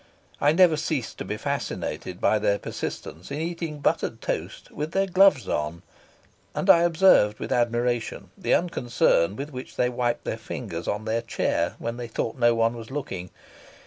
[0.39, 5.05] I never ceased to be fascinated by their persistence in eating buttered toast with their
[5.05, 5.83] gloves on,
[6.55, 11.21] and I observed with admiration the unconcern with which they wiped their fingers on their
[11.21, 13.29] chair when they thought no one was looking.